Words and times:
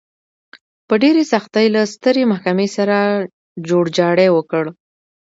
په 0.87 0.93
ډېرې 1.01 1.23
سختۍ 1.31 1.67
له 1.75 1.81
سترې 1.93 2.23
محکمې 2.31 2.67
سره 2.77 2.97
جوړجاړی 3.69 4.29
وکړ. 4.31 4.63